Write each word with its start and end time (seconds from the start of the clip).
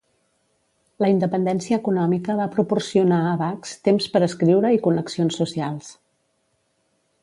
La 1.03 1.09
independència 1.11 1.79
econòmica 1.81 2.39
va 2.41 2.49
proporcionar 2.57 3.21
a 3.27 3.37
Bax 3.45 3.77
temps 3.89 4.11
per 4.15 4.25
escriure 4.31 4.77
i 4.79 4.85
connexions 4.89 5.43
socials. 5.45 5.97